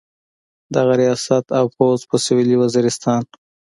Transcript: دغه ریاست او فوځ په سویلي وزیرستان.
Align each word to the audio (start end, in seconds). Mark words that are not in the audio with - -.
دغه 0.75 0.93
ریاست 1.01 1.45
او 1.57 1.65
فوځ 1.75 1.99
په 2.09 2.15
سویلي 2.25 2.55
وزیرستان. 2.59 3.23